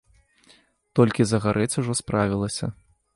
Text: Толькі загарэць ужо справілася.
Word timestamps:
Толькі 0.99 1.27
загарэць 1.31 1.79
ужо 1.83 1.93
справілася. 2.03 2.65